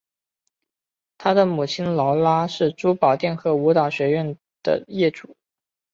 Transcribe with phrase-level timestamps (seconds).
[1.19, 5.37] 她的母亲劳拉是珠宝店和舞蹈学校的业主。